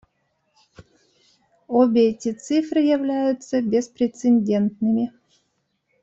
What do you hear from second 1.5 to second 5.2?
Обе эти цифры являются беспрецедентными.